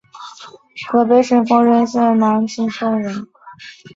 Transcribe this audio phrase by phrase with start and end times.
[0.89, 3.27] 河北省丰润县南青坨村人。